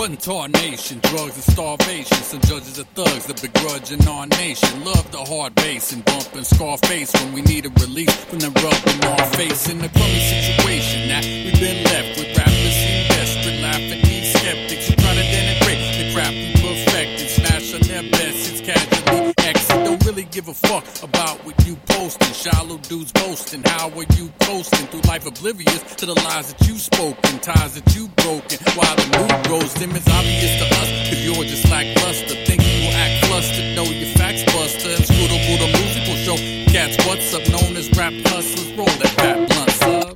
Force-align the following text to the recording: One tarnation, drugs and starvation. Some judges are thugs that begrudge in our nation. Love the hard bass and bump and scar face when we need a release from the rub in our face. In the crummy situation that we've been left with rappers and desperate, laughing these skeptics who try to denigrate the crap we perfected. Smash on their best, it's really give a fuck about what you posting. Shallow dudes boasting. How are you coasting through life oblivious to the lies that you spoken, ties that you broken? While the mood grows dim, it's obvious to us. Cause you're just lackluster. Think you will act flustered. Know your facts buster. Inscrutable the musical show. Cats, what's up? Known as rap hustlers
One 0.00 0.16
tarnation, 0.16 0.98
drugs 1.02 1.34
and 1.36 1.44
starvation. 1.52 2.16
Some 2.24 2.40
judges 2.48 2.80
are 2.80 2.88
thugs 2.96 3.26
that 3.26 3.42
begrudge 3.42 3.92
in 3.92 4.00
our 4.08 4.26
nation. 4.28 4.82
Love 4.82 5.12
the 5.12 5.18
hard 5.18 5.54
bass 5.56 5.92
and 5.92 6.02
bump 6.06 6.32
and 6.32 6.46
scar 6.46 6.78
face 6.88 7.12
when 7.12 7.34
we 7.34 7.42
need 7.42 7.66
a 7.66 7.68
release 7.68 8.16
from 8.24 8.38
the 8.38 8.48
rub 8.48 8.80
in 8.88 9.04
our 9.04 9.26
face. 9.36 9.68
In 9.68 9.76
the 9.76 9.90
crummy 9.90 10.24
situation 10.24 11.06
that 11.08 11.22
we've 11.22 11.60
been 11.60 11.84
left 11.84 12.16
with 12.16 12.32
rappers 12.32 12.78
and 12.80 13.08
desperate, 13.12 13.60
laughing 13.60 14.00
these 14.00 14.32
skeptics 14.32 14.88
who 14.88 14.96
try 14.96 15.12
to 15.12 15.20
denigrate 15.20 15.84
the 16.00 16.14
crap 16.14 16.32
we 16.32 16.56
perfected. 16.56 17.28
Smash 17.28 17.74
on 17.74 17.80
their 17.84 18.10
best, 18.10 18.52
it's 18.52 18.62
really 18.62 19.09
give 20.30 20.48
a 20.48 20.54
fuck 20.54 20.84
about 21.02 21.44
what 21.44 21.54
you 21.66 21.76
posting. 21.86 22.32
Shallow 22.32 22.78
dudes 22.78 23.10
boasting. 23.12 23.62
How 23.64 23.90
are 23.90 24.06
you 24.16 24.30
coasting 24.40 24.86
through 24.86 25.00
life 25.02 25.26
oblivious 25.26 25.82
to 25.96 26.06
the 26.06 26.14
lies 26.14 26.52
that 26.52 26.68
you 26.68 26.78
spoken, 26.78 27.38
ties 27.40 27.74
that 27.74 27.96
you 27.96 28.06
broken? 28.22 28.58
While 28.74 28.94
the 28.96 29.06
mood 29.18 29.46
grows 29.46 29.74
dim, 29.74 29.90
it's 29.90 30.08
obvious 30.08 30.54
to 30.60 30.66
us. 30.78 30.88
Cause 31.08 31.24
you're 31.24 31.44
just 31.44 31.68
lackluster. 31.70 32.34
Think 32.46 32.62
you 32.62 32.86
will 32.86 32.94
act 32.94 33.26
flustered. 33.26 33.74
Know 33.74 33.84
your 33.84 34.14
facts 34.16 34.44
buster. 34.44 34.90
Inscrutable 34.90 35.56
the 35.58 35.68
musical 35.78 36.16
show. 36.22 36.36
Cats, 36.70 36.96
what's 37.06 37.34
up? 37.34 37.42
Known 37.50 37.76
as 37.76 37.90
rap 37.96 38.12
hustlers 38.26 38.70